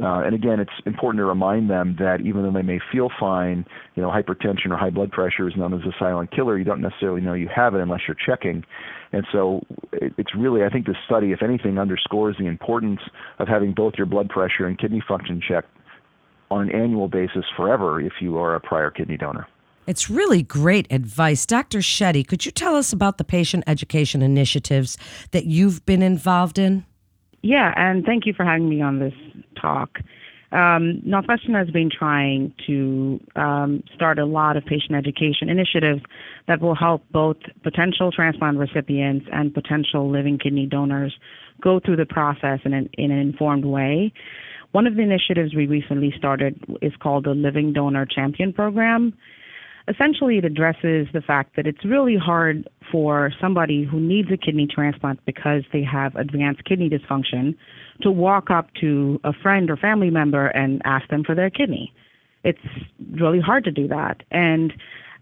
Uh, 0.00 0.22
and 0.24 0.34
again, 0.34 0.58
it's 0.58 0.72
important 0.86 1.20
to 1.20 1.24
remind 1.24 1.68
them 1.68 1.96
that 1.98 2.20
even 2.22 2.42
though 2.42 2.50
they 2.50 2.62
may 2.62 2.80
feel 2.90 3.10
fine, 3.20 3.64
you 3.94 4.02
know, 4.02 4.08
hypertension 4.08 4.70
or 4.70 4.76
high 4.76 4.90
blood 4.90 5.10
pressure 5.10 5.46
is 5.46 5.54
known 5.56 5.74
as 5.74 5.80
a 5.80 5.92
silent 5.98 6.30
killer. 6.30 6.56
You 6.56 6.64
don't 6.64 6.80
necessarily 6.80 7.20
know 7.20 7.34
you 7.34 7.48
have 7.54 7.74
it 7.74 7.80
unless 7.80 8.00
you're 8.08 8.16
checking. 8.16 8.64
And 9.12 9.26
so 9.30 9.60
it, 9.92 10.14
it's 10.16 10.34
really, 10.34 10.64
I 10.64 10.70
think 10.70 10.86
this 10.86 10.96
study, 11.04 11.32
if 11.32 11.42
anything, 11.42 11.78
underscores 11.78 12.36
the 12.38 12.46
importance 12.46 13.00
of 13.38 13.48
having 13.48 13.74
both 13.74 13.94
your 13.98 14.06
blood 14.06 14.30
pressure 14.30 14.66
and 14.66 14.78
kidney 14.78 15.02
function 15.06 15.42
checked 15.46 15.68
on 16.50 16.68
an 16.68 16.74
annual 16.74 17.08
basis 17.08 17.44
forever 17.56 18.00
if 18.00 18.14
you 18.20 18.38
are 18.38 18.54
a 18.54 18.60
prior 18.60 18.90
kidney 18.90 19.18
donor. 19.18 19.46
It's 19.86 20.08
really 20.08 20.42
great 20.42 20.86
advice. 20.90 21.44
Dr. 21.44 21.80
Shetty, 21.80 22.26
could 22.26 22.46
you 22.46 22.52
tell 22.52 22.76
us 22.76 22.92
about 22.92 23.18
the 23.18 23.24
patient 23.24 23.64
education 23.66 24.22
initiatives 24.22 24.96
that 25.32 25.46
you've 25.46 25.84
been 25.84 26.02
involved 26.02 26.58
in? 26.58 26.84
Yeah, 27.42 27.72
and 27.76 28.04
thank 28.04 28.24
you 28.26 28.32
for 28.32 28.44
having 28.44 28.68
me 28.68 28.80
on 28.80 29.00
this 29.00 29.14
talk. 29.60 29.98
um, 30.52 31.00
Northwestern 31.04 31.54
has 31.54 31.70
been 31.70 31.90
trying 31.90 32.54
to 32.66 33.20
um, 33.36 33.82
start 33.94 34.18
a 34.18 34.24
lot 34.24 34.56
of 34.56 34.64
patient 34.64 34.94
education 34.94 35.48
initiatives 35.48 36.02
that 36.46 36.60
will 36.60 36.74
help 36.76 37.02
both 37.10 37.38
potential 37.62 38.12
transplant 38.12 38.58
recipients 38.58 39.26
and 39.32 39.52
potential 39.52 40.10
living 40.10 40.38
kidney 40.38 40.66
donors 40.66 41.14
go 41.60 41.80
through 41.80 41.96
the 41.96 42.06
process 42.06 42.60
in 42.64 42.72
an, 42.74 42.88
in 42.94 43.10
an 43.10 43.18
informed 43.18 43.64
way. 43.64 44.12
One 44.72 44.86
of 44.86 44.96
the 44.96 45.02
initiatives 45.02 45.54
we 45.54 45.66
recently 45.66 46.14
started 46.16 46.58
is 46.80 46.92
called 47.00 47.24
the 47.24 47.34
Living 47.34 47.72
Donor 47.72 48.06
Champion 48.06 48.52
Program. 48.52 49.12
Essentially, 49.88 50.38
it 50.38 50.44
addresses 50.44 51.08
the 51.12 51.22
fact 51.26 51.56
that 51.56 51.66
it's 51.66 51.84
really 51.84 52.16
hard 52.16 52.68
for 52.90 53.32
somebody 53.40 53.84
who 53.84 53.98
needs 53.98 54.30
a 54.30 54.36
kidney 54.36 54.66
transplant 54.72 55.24
because 55.24 55.62
they 55.72 55.82
have 55.82 56.14
advanced 56.14 56.64
kidney 56.64 56.88
dysfunction 56.88 57.56
to 58.00 58.10
walk 58.10 58.50
up 58.50 58.68
to 58.80 59.20
a 59.24 59.32
friend 59.32 59.70
or 59.70 59.76
family 59.76 60.10
member 60.10 60.46
and 60.48 60.80
ask 60.84 61.08
them 61.08 61.24
for 61.24 61.34
their 61.34 61.50
kidney. 61.50 61.92
It's 62.44 62.58
really 63.12 63.40
hard 63.40 63.64
to 63.64 63.70
do 63.70 63.88
that. 63.88 64.22
And 64.30 64.72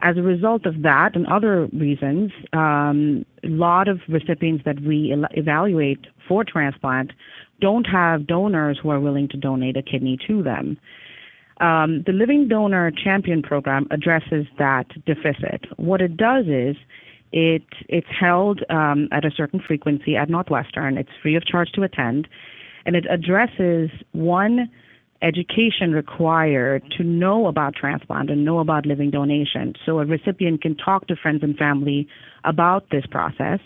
as 0.03 0.17
a 0.17 0.23
result 0.23 0.67
of 0.67 0.83
that 0.83 1.15
and 1.15 1.27
other 1.27 1.67
reasons, 1.73 2.33
um, 2.53 3.25
a 3.45 3.49
lot 3.49 3.89
of 3.89 4.01
recipients 4.09 4.65
that 4.65 4.81
we 4.81 5.15
evaluate 5.33 6.07
for 6.27 6.45
transplant 6.45 7.13
don't 7.61 7.85
have 7.85 8.27
donors 8.27 8.79
who 8.83 8.91
are 8.91 9.01
willing 9.01 9.29
to 9.29 9.37
donate 9.37 9.77
a 9.77 9.83
kidney 9.83 10.19
to 10.27 10.43
them. 10.43 10.79
Um, 11.61 12.03
the 12.07 12.13
Living 12.13 12.49
Donor 12.49 12.91
Champion 12.91 13.43
Program 13.43 13.87
addresses 13.91 14.47
that 14.59 14.87
deficit. 15.05 15.67
What 15.77 16.01
it 16.01 16.17
does 16.17 16.47
is 16.47 16.77
it 17.33 17.63
it's 17.89 18.07
held 18.19 18.63
um, 18.71 19.09
at 19.13 19.25
a 19.25 19.31
certain 19.31 19.61
frequency 19.61 20.17
at 20.17 20.31
Northwestern. 20.31 20.97
It's 20.97 21.11
free 21.23 21.37
of 21.37 21.47
charge 21.47 21.71
to 21.73 21.83
attend, 21.83 22.29
and 22.87 22.97
it 22.97 23.05
addresses 23.11 23.91
one 24.13 24.71
education 25.23 25.93
required 25.93 26.83
to 26.97 27.05
know 27.05 27.47
about 27.47 27.75
transplant 27.75 28.31
and 28.31 28.43
know 28.43 28.59
about 28.59 28.87
living 28.87 29.11
donation 29.11 29.75
so 29.85 29.99
a 29.99 30.07
recipient 30.07 30.63
can 30.63 30.75
talk 30.75 31.07
to 31.09 31.15
friends 31.15 31.43
and 31.43 31.57
family 31.59 32.09
about 32.45 32.89
this 32.91 33.05
process. 33.07 33.61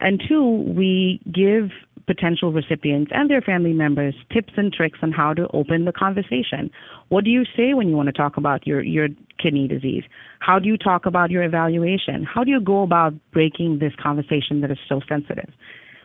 And 0.00 0.22
two, 0.26 0.42
we 0.42 1.20
give 1.30 1.70
potential 2.06 2.52
recipients 2.52 3.10
and 3.14 3.28
their 3.28 3.40
family 3.40 3.72
members 3.72 4.14
tips 4.32 4.52
and 4.56 4.72
tricks 4.72 4.98
on 5.02 5.12
how 5.12 5.34
to 5.34 5.48
open 5.52 5.84
the 5.84 5.92
conversation. 5.92 6.70
What 7.08 7.24
do 7.24 7.30
you 7.30 7.44
say 7.56 7.74
when 7.74 7.88
you 7.88 7.96
want 7.96 8.06
to 8.06 8.12
talk 8.12 8.36
about 8.36 8.66
your, 8.66 8.82
your 8.82 9.08
kidney 9.42 9.68
disease? 9.68 10.04
How 10.40 10.58
do 10.58 10.68
you 10.68 10.76
talk 10.76 11.06
about 11.06 11.30
your 11.30 11.42
evaluation? 11.42 12.24
How 12.24 12.44
do 12.44 12.50
you 12.50 12.60
go 12.60 12.82
about 12.82 13.14
breaking 13.32 13.78
this 13.80 13.92
conversation 14.00 14.60
that 14.60 14.70
is 14.70 14.78
so 14.88 15.00
sensitive? 15.08 15.50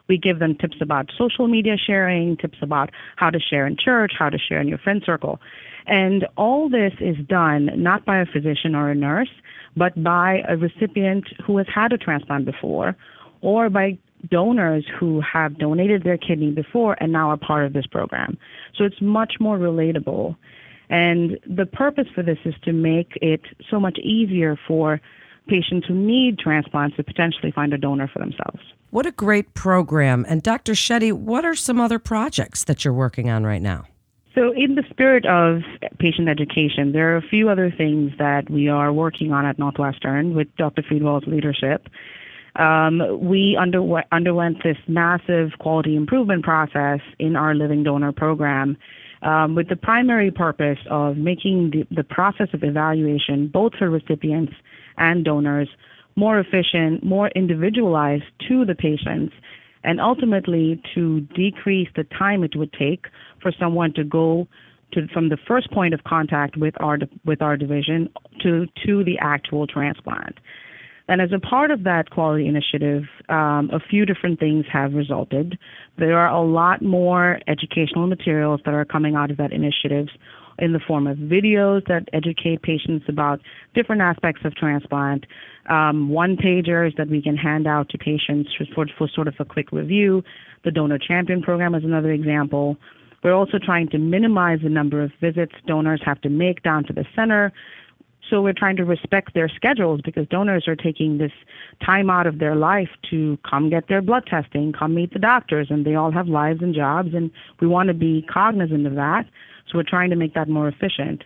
We 0.08 0.18
give 0.18 0.40
them 0.40 0.56
tips 0.56 0.78
about 0.82 1.10
social 1.18 1.48
media 1.48 1.76
sharing, 1.78 2.36
tips 2.38 2.58
about 2.62 2.90
how 3.16 3.30
to 3.30 3.40
share 3.40 3.68
in 3.68 3.78
church, 3.78 4.14
how 4.18 4.30
to 4.30 4.38
share 4.38 4.60
in 4.60 4.68
your 4.68 4.80
friend 4.80 5.02
circle. 5.06 5.40
And 5.88 6.28
all 6.36 6.70
this 6.70 6.94
is 7.00 7.16
done 7.28 7.70
not 7.76 8.06
by 8.06 8.20
a 8.20 8.26
physician 8.26 8.76
or 8.76 8.90
a 8.90 8.96
nurse, 8.96 9.30
but 9.78 10.04
by 10.04 10.42
a 10.48 10.58
recipient 10.58 11.26
who 11.46 11.58
has 11.58 11.68
had 11.74 11.94
a 11.94 11.98
transplant 11.98 12.46
before 12.46 12.96
or 13.42 13.70
by 13.70 13.98
donors 14.30 14.86
who 15.00 15.22
have 15.22 15.58
donated 15.58 16.04
their 16.04 16.18
kidney 16.18 16.52
before 16.52 16.96
and 17.00 17.12
now 17.12 17.30
are 17.30 17.38
part 17.38 17.66
of 17.66 17.74
this 17.74 17.88
program. 17.88 18.38
So 18.78 18.84
it's 18.84 19.02
much 19.02 19.34
more 19.40 19.58
relatable. 19.58 20.36
And 20.90 21.40
the 21.48 21.66
purpose 21.66 22.08
for 22.14 22.22
this 22.22 22.38
is 22.46 22.54
to 22.64 22.74
make 22.74 23.18
it 23.22 23.42
so 23.70 23.80
much 23.80 23.98
easier 24.00 24.60
for 24.68 25.00
patients 25.48 25.88
who 25.88 25.94
need 25.94 26.38
transplants 26.38 26.98
to 26.98 27.04
potentially 27.04 27.52
find 27.52 27.74
a 27.74 27.78
donor 27.78 28.10
for 28.12 28.20
themselves. 28.20 28.60
What 28.92 29.06
a 29.06 29.12
great 29.12 29.54
program. 29.54 30.26
And 30.28 30.44
Dr. 30.44 30.74
Shetty, 30.74 31.14
what 31.14 31.46
are 31.46 31.56
some 31.56 31.80
other 31.80 31.98
projects 31.98 32.66
that 32.66 32.84
you're 32.84 32.94
working 32.94 33.30
on 33.30 33.46
right 33.46 33.62
now? 33.62 33.86
So, 34.36 34.54
in 34.54 34.76
the 34.76 34.84
spirit 34.90 35.26
of 35.26 35.62
patient 36.00 36.30
education, 36.30 36.94
there 36.94 37.14
are 37.14 37.18
a 37.18 37.22
few 37.22 37.50
other 37.50 37.70
things 37.70 38.12
that 38.18 38.50
we 38.50 38.70
are 38.70 38.94
working 38.94 39.34
on 39.34 39.46
at 39.46 39.60
Northwestern 39.60 40.36
with 40.36 40.48
Dr. 40.56 40.84
Friedewald's 40.84 41.28
leadership. 41.28 41.90
Um, 42.56 43.02
we 43.22 43.58
underwent, 43.60 44.08
underwent 44.12 44.58
this 44.64 44.78
massive 44.88 45.52
quality 45.60 45.96
improvement 45.96 46.44
process 46.44 47.00
in 47.18 47.36
our 47.36 47.56
living 47.56 47.84
donor 47.84 48.12
program 48.12 48.78
um, 49.22 49.56
with 49.56 49.70
the 49.70 49.76
primary 49.76 50.32
purpose 50.32 50.80
of 50.90 51.16
making 51.18 51.72
the, 51.72 51.96
the 51.96 52.04
process 52.04 52.48
of 52.54 52.64
evaluation, 52.64 53.48
both 53.48 53.74
for 53.76 53.90
recipients 53.90 54.54
and 54.98 55.24
donors, 55.24 55.70
more 56.16 56.40
efficient, 56.40 57.04
more 57.04 57.30
individualized 57.30 58.24
to 58.48 58.66
the 58.66 58.76
patients, 58.76 59.34
and 59.84 60.02
ultimately 60.02 60.82
to 60.94 61.22
decrease 61.36 61.88
the 61.96 62.04
time 62.18 62.44
it 62.44 62.56
would 62.56 62.74
take 62.74 63.06
for 63.42 63.52
someone 63.60 63.94
to 63.94 64.04
go 64.04 64.48
to, 64.94 65.08
from 65.14 65.30
the 65.30 65.38
first 65.48 65.72
point 65.72 65.94
of 65.94 66.04
contact 66.04 66.58
with 66.58 66.74
our 66.82 66.98
with 67.26 67.42
our 67.42 67.56
division 67.56 68.10
to 68.42 68.66
to 68.86 69.04
the 69.04 69.18
actual 69.22 69.66
transplant. 69.66 70.38
And 71.12 71.20
as 71.22 71.34
a 71.34 71.40
part 71.40 71.72
of 71.72 71.84
that 71.84 72.10
quality 72.10 72.48
initiative, 72.48 73.04
um, 73.28 73.70
a 73.74 73.82
few 73.82 74.06
different 74.06 74.40
things 74.40 74.64
have 74.72 74.94
resulted. 74.94 75.60
There 75.98 76.18
are 76.18 76.30
a 76.30 76.42
lot 76.42 76.82
more 76.82 77.38
educational 77.50 78.08
materials 78.08 78.62
that 78.64 78.74
are 78.74 78.86
coming 78.86 79.16
out 79.16 79.30
of 79.30 79.36
that 79.36 79.52
initiative 79.52 80.08
in 80.58 80.72
the 80.72 80.80
form 80.80 81.08
of 81.08 81.18
videos 81.18 81.86
that 81.88 82.08
educate 82.14 82.62
patients 82.62 83.08
about 83.10 83.42
different 83.76 84.02
aspects 84.02 84.44
of 84.46 84.56
transplant, 84.56 85.26
um, 85.70 86.08
one 86.08 86.38
pagers 86.38 86.96
that 86.96 87.10
we 87.10 87.22
can 87.22 87.36
hand 87.36 87.68
out 87.68 87.90
to 87.90 87.98
patients 87.98 88.50
for, 88.74 88.86
for 88.98 89.10
sort 89.14 89.28
of 89.28 89.34
a 89.38 89.44
quick 89.44 89.74
review. 89.74 90.24
The 90.64 90.72
Donor 90.72 90.98
Champion 90.98 91.42
Program 91.42 91.76
is 91.76 91.84
another 91.84 92.14
example. 92.14 92.78
We're 93.22 93.34
also 93.34 93.60
trying 93.62 93.90
to 93.90 93.98
minimize 93.98 94.60
the 94.64 94.70
number 94.70 95.04
of 95.04 95.12
visits 95.20 95.54
donors 95.68 96.02
have 96.06 96.22
to 96.22 96.30
make 96.30 96.64
down 96.64 96.86
to 96.86 96.94
the 96.94 97.04
center 97.18 97.52
so 98.32 98.42
we're 98.42 98.54
trying 98.54 98.78
to 98.78 98.86
respect 98.86 99.34
their 99.34 99.50
schedules 99.50 100.00
because 100.04 100.26
donors 100.30 100.68
are 100.68 100.76
taking 100.76 101.18
this 101.18 101.34
time 101.86 102.10
out 102.10 102.26
of 102.26 102.40
their 102.40 102.56
life 102.56 102.90
to 103.10 103.38
come 103.48 103.70
get 103.70 103.90
their 103.90 104.02
blood 104.02 104.26
testing, 104.26 104.72
come 104.72 104.96
meet 104.96 105.14
the 105.14 105.20
doctors, 105.20 105.68
and 105.70 105.86
they 105.86 105.96
all 105.96 106.12
have 106.12 106.28
lives 106.28 106.62
and 106.62 106.74
jobs, 106.74 107.10
and 107.14 107.30
we 107.60 107.68
want 107.68 107.88
to 107.88 107.94
be 107.94 108.26
cognizant 108.34 108.88
of 108.88 108.96
that. 108.96 109.26
So 109.68 109.78
we're 109.78 109.84
trying 109.84 110.10
to 110.12 110.16
make 110.16 110.34
that 110.34 110.48
more 110.48 110.70
efficient. 110.70 111.24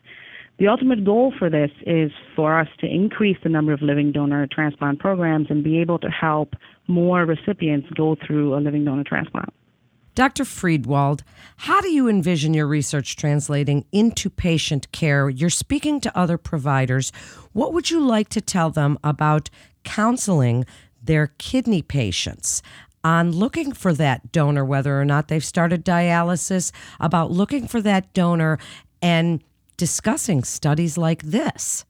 The 0.57 0.67
ultimate 0.67 1.05
goal 1.05 1.33
for 1.37 1.49
this 1.49 1.71
is 1.85 2.11
for 2.35 2.59
us 2.59 2.67
to 2.79 2.87
increase 2.87 3.37
the 3.43 3.49
number 3.49 3.71
of 3.71 3.81
living 3.81 4.11
donor 4.11 4.47
transplant 4.51 4.99
programs 4.99 5.47
and 5.49 5.63
be 5.63 5.79
able 5.79 5.99
to 5.99 6.09
help 6.09 6.55
more 6.87 7.25
recipients 7.25 7.87
go 7.95 8.15
through 8.25 8.55
a 8.55 8.59
living 8.59 8.83
donor 8.83 9.03
transplant. 9.03 9.53
Dr. 10.15 10.45
Friedewald, 10.45 11.23
how 11.57 11.81
do 11.81 11.89
you 11.89 12.07
envision 12.07 12.53
your 12.53 12.67
research 12.67 13.17
translating 13.17 13.85
into 13.91 14.29
patient 14.29 14.89
care? 14.93 15.29
You're 15.29 15.49
speaking 15.49 15.99
to 15.99 16.17
other 16.17 16.37
providers. 16.37 17.11
What 17.51 17.73
would 17.73 17.91
you 17.91 17.99
like 17.99 18.29
to 18.29 18.39
tell 18.39 18.69
them 18.69 18.97
about 19.03 19.49
counseling 19.83 20.65
their 21.03 21.33
kidney 21.37 21.81
patients? 21.81 22.61
On 23.03 23.29
looking 23.29 23.73
for 23.73 23.93
that 23.93 24.31
donor, 24.31 24.63
whether 24.63 24.99
or 24.99 25.05
not 25.05 25.27
they've 25.27 25.43
started 25.43 25.83
dialysis, 25.83 26.71
about 26.99 27.29
looking 27.29 27.67
for 27.67 27.81
that 27.81 28.13
donor 28.13 28.57
and 29.01 29.43
discussing 29.75 30.45
studies 30.45 30.97
like 30.97 31.23
this? 31.23 31.85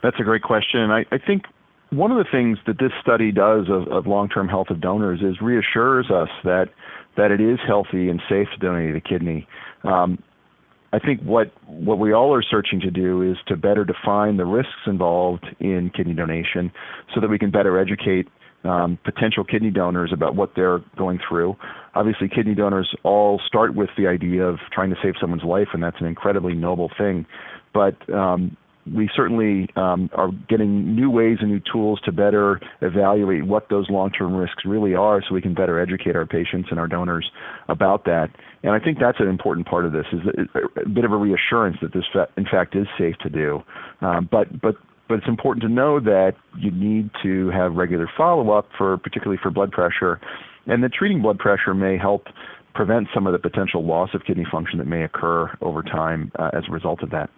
That's 0.00 0.18
a 0.20 0.22
great 0.22 0.42
question. 0.42 0.92
I, 0.92 1.04
I 1.10 1.18
think 1.18 1.46
one 1.90 2.10
of 2.10 2.18
the 2.18 2.30
things 2.30 2.58
that 2.66 2.78
this 2.78 2.92
study 3.00 3.32
does 3.32 3.68
of, 3.68 3.88
of 3.88 4.06
long 4.06 4.28
term 4.28 4.48
health 4.48 4.70
of 4.70 4.80
donors 4.80 5.20
is 5.22 5.40
reassures 5.40 6.10
us 6.10 6.28
that 6.44 6.68
that 7.16 7.30
it 7.30 7.40
is 7.40 7.58
healthy 7.66 8.08
and 8.08 8.20
safe 8.28 8.48
to 8.52 8.58
donate 8.58 8.96
a 8.96 9.00
kidney. 9.00 9.46
Um, 9.84 10.22
I 10.92 10.98
think 11.00 11.20
what 11.22 11.52
what 11.66 11.98
we 11.98 12.12
all 12.12 12.32
are 12.34 12.42
searching 12.42 12.80
to 12.80 12.90
do 12.90 13.22
is 13.22 13.36
to 13.48 13.56
better 13.56 13.84
define 13.84 14.36
the 14.36 14.44
risks 14.44 14.86
involved 14.86 15.44
in 15.58 15.90
kidney 15.90 16.14
donation, 16.14 16.70
so 17.12 17.20
that 17.20 17.28
we 17.28 17.38
can 17.38 17.50
better 17.50 17.78
educate 17.78 18.28
um, 18.64 18.98
potential 19.04 19.44
kidney 19.44 19.70
donors 19.70 20.12
about 20.12 20.36
what 20.36 20.52
they're 20.54 20.80
going 20.96 21.18
through. 21.28 21.56
Obviously, 21.94 22.28
kidney 22.28 22.54
donors 22.54 22.94
all 23.02 23.40
start 23.46 23.74
with 23.74 23.90
the 23.98 24.06
idea 24.06 24.44
of 24.44 24.58
trying 24.72 24.90
to 24.90 24.96
save 25.02 25.14
someone's 25.20 25.42
life, 25.42 25.68
and 25.72 25.82
that's 25.82 26.00
an 26.00 26.06
incredibly 26.06 26.54
noble 26.54 26.90
thing. 26.96 27.26
But 27.72 27.96
um, 28.12 28.56
we 28.92 29.08
certainly 29.14 29.68
um, 29.76 30.10
are 30.12 30.30
getting 30.48 30.94
new 30.94 31.10
ways 31.10 31.38
and 31.40 31.50
new 31.50 31.60
tools 31.72 32.00
to 32.04 32.12
better 32.12 32.60
evaluate 32.82 33.46
what 33.46 33.68
those 33.70 33.88
long-term 33.88 34.34
risks 34.34 34.64
really 34.64 34.94
are 34.94 35.22
so 35.22 35.34
we 35.34 35.40
can 35.40 35.54
better 35.54 35.80
educate 35.80 36.16
our 36.16 36.26
patients 36.26 36.68
and 36.70 36.78
our 36.78 36.86
donors 36.86 37.30
about 37.68 38.04
that. 38.04 38.28
And 38.62 38.72
I 38.72 38.78
think 38.78 38.98
that's 38.98 39.20
an 39.20 39.28
important 39.28 39.66
part 39.66 39.84
of 39.84 39.92
this 39.92 40.06
is 40.12 40.20
a 40.76 40.88
bit 40.88 41.04
of 41.04 41.12
a 41.12 41.16
reassurance 41.16 41.76
that 41.82 41.92
this 41.92 42.04
in 42.36 42.44
fact 42.44 42.76
is 42.76 42.86
safe 42.98 43.16
to 43.22 43.30
do. 43.30 43.62
Um, 44.00 44.28
but 44.30 44.60
but 44.60 44.74
but 45.06 45.18
it's 45.18 45.28
important 45.28 45.62
to 45.62 45.68
know 45.68 46.00
that 46.00 46.32
you 46.58 46.70
need 46.70 47.10
to 47.22 47.50
have 47.50 47.74
regular 47.74 48.08
follow-up 48.16 48.68
for 48.76 48.96
particularly 48.98 49.38
for 49.42 49.50
blood 49.50 49.70
pressure 49.70 50.18
and 50.66 50.82
that 50.82 50.92
treating 50.92 51.20
blood 51.20 51.38
pressure 51.38 51.74
may 51.74 51.98
help 51.98 52.24
prevent 52.74 53.06
some 53.14 53.26
of 53.26 53.32
the 53.32 53.38
potential 53.38 53.84
loss 53.84 54.10
of 54.14 54.22
kidney 54.26 54.46
function 54.50 54.78
that 54.78 54.86
may 54.86 55.04
occur 55.04 55.50
over 55.60 55.82
time 55.82 56.32
uh, 56.38 56.50
as 56.52 56.64
a 56.68 56.72
result 56.72 57.02
of 57.02 57.10
that. 57.10 57.30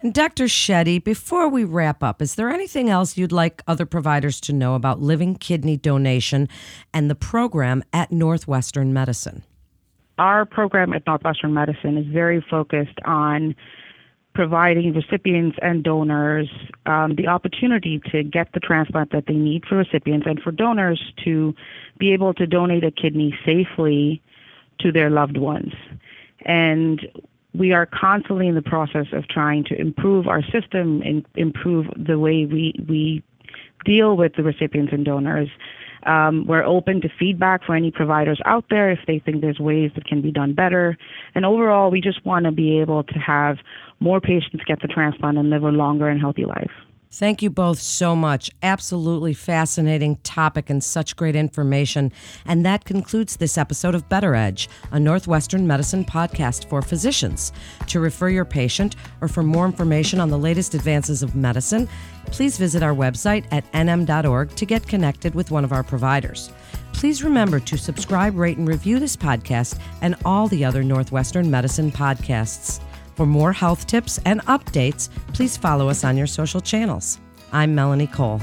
And 0.00 0.14
Dr. 0.14 0.44
Shetty, 0.44 1.02
before 1.02 1.48
we 1.48 1.64
wrap 1.64 2.02
up, 2.02 2.22
is 2.22 2.36
there 2.36 2.50
anything 2.50 2.88
else 2.88 3.16
you'd 3.16 3.32
like 3.32 3.62
other 3.66 3.86
providers 3.86 4.40
to 4.42 4.52
know 4.52 4.74
about 4.74 5.00
living 5.00 5.34
kidney 5.34 5.76
donation 5.76 6.48
and 6.94 7.10
the 7.10 7.16
program 7.16 7.82
at 7.92 8.12
Northwestern 8.12 8.92
Medicine? 8.92 9.42
our 10.18 10.44
program 10.44 10.92
at 10.92 11.06
Northwestern 11.06 11.54
Medicine 11.54 11.96
is 11.96 12.06
very 12.06 12.44
focused 12.50 12.98
on 13.04 13.54
providing 14.34 14.92
recipients 14.92 15.56
and 15.62 15.82
donors 15.82 16.48
um, 16.86 17.14
the 17.16 17.26
opportunity 17.26 18.00
to 18.12 18.22
get 18.22 18.52
the 18.52 18.60
transplant 18.60 19.10
that 19.10 19.24
they 19.26 19.34
need 19.34 19.64
for 19.64 19.76
recipients 19.76 20.26
and 20.26 20.40
for 20.40 20.52
donors 20.52 21.12
to 21.24 21.54
be 21.98 22.12
able 22.12 22.34
to 22.34 22.46
donate 22.46 22.84
a 22.84 22.90
kidney 22.90 23.36
safely 23.44 24.22
to 24.78 24.92
their 24.92 25.10
loved 25.10 25.36
ones. 25.36 25.72
And 26.44 27.00
we 27.54 27.72
are 27.72 27.86
constantly 27.86 28.46
in 28.46 28.54
the 28.54 28.62
process 28.62 29.06
of 29.12 29.26
trying 29.28 29.64
to 29.64 29.80
improve 29.80 30.28
our 30.28 30.42
system 30.42 31.02
and 31.02 31.24
improve 31.34 31.86
the 31.96 32.18
way 32.18 32.44
we, 32.44 32.74
we 32.88 33.22
deal 33.84 34.16
with 34.16 34.34
the 34.36 34.42
recipients 34.42 34.92
and 34.92 35.04
donors. 35.04 35.48
Um, 36.04 36.46
we're 36.46 36.64
open 36.64 37.00
to 37.00 37.08
feedback 37.18 37.64
for 37.64 37.74
any 37.74 37.90
providers 37.90 38.40
out 38.44 38.64
there 38.70 38.90
if 38.90 39.00
they 39.06 39.18
think 39.18 39.40
there's 39.40 39.58
ways 39.58 39.90
that 39.94 40.04
can 40.04 40.22
be 40.22 40.30
done 40.30 40.54
better. 40.54 40.96
And 41.34 41.44
overall, 41.44 41.90
we 41.90 42.00
just 42.00 42.24
want 42.24 42.44
to 42.44 42.52
be 42.52 42.78
able 42.80 43.02
to 43.02 43.18
have 43.18 43.58
more 44.00 44.20
patients 44.20 44.64
get 44.64 44.80
the 44.80 44.88
transplant 44.88 45.38
and 45.38 45.50
live 45.50 45.64
a 45.64 45.70
longer 45.70 46.08
and 46.08 46.20
healthy 46.20 46.44
life. 46.44 46.70
Thank 47.10 47.40
you 47.42 47.48
both 47.48 47.78
so 47.78 48.14
much. 48.14 48.50
Absolutely 48.62 49.32
fascinating 49.32 50.16
topic 50.24 50.68
and 50.68 50.84
such 50.84 51.16
great 51.16 51.34
information. 51.34 52.12
And 52.44 52.66
that 52.66 52.84
concludes 52.84 53.36
this 53.36 53.56
episode 53.56 53.94
of 53.94 54.08
Better 54.10 54.34
Edge, 54.34 54.68
a 54.92 55.00
Northwestern 55.00 55.66
medicine 55.66 56.04
podcast 56.04 56.68
for 56.68 56.82
physicians. 56.82 57.52
To 57.86 58.00
refer 58.00 58.28
your 58.28 58.44
patient 58.44 58.96
or 59.22 59.28
for 59.28 59.42
more 59.42 59.64
information 59.64 60.20
on 60.20 60.28
the 60.28 60.38
latest 60.38 60.74
advances 60.74 61.22
of 61.22 61.34
medicine, 61.34 61.88
please 62.26 62.58
visit 62.58 62.82
our 62.82 62.94
website 62.94 63.46
at 63.50 63.70
nm.org 63.72 64.54
to 64.54 64.66
get 64.66 64.86
connected 64.86 65.34
with 65.34 65.50
one 65.50 65.64
of 65.64 65.72
our 65.72 65.82
providers. 65.82 66.52
Please 66.92 67.24
remember 67.24 67.58
to 67.60 67.78
subscribe, 67.78 68.36
rate, 68.36 68.58
and 68.58 68.68
review 68.68 68.98
this 68.98 69.16
podcast 69.16 69.78
and 70.02 70.14
all 70.24 70.46
the 70.48 70.64
other 70.64 70.82
Northwestern 70.82 71.50
medicine 71.50 71.90
podcasts. 71.90 72.80
For 73.18 73.26
more 73.26 73.52
health 73.52 73.88
tips 73.88 74.20
and 74.26 74.40
updates, 74.42 75.08
please 75.34 75.56
follow 75.56 75.88
us 75.88 76.04
on 76.04 76.16
your 76.16 76.28
social 76.28 76.60
channels. 76.60 77.18
I'm 77.50 77.74
Melanie 77.74 78.06
Cole. 78.06 78.40